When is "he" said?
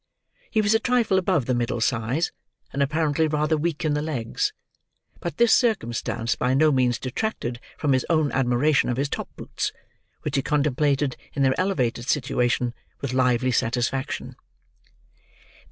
0.49-0.61, 10.35-10.41